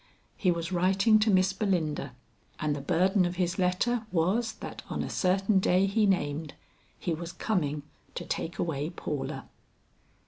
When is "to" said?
1.19-1.29, 8.15-8.25